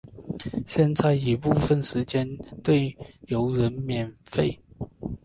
[0.65, 2.27] 现在已部分时间
[2.63, 4.59] 对游人免费。